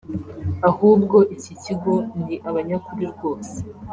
[0.69, 1.93] ahubwo iki kigo
[2.25, 3.55] ni abanyakuri rwose